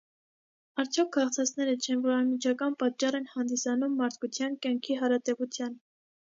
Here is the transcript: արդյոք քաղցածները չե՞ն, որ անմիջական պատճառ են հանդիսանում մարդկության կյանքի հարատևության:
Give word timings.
արդյոք 0.83 1.11
քաղցածները 1.17 1.75
չե՞ն, 1.83 2.01
որ 2.07 2.15
անմիջական 2.15 2.79
պատճառ 2.85 3.19
են 3.21 3.29
հանդիսանում 3.37 3.95
մարդկության 4.03 4.59
կյանքի 4.67 5.01
հարատևության: 5.05 5.81